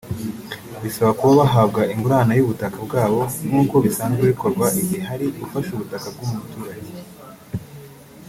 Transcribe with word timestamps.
Basaba 0.81 1.11
ko 1.19 1.25
bahabwa 1.39 1.81
ingurane 1.93 2.33
y’ubutaka 2.35 2.77
bwabo 2.85 3.19
nk’uko 3.47 3.75
bisanzwe 3.85 4.23
bikorwa 4.31 4.65
igihe 4.81 5.01
hari 5.09 5.25
ufashe 5.45 5.69
ubutaka 5.73 6.07
bw’umuturage 6.13 6.91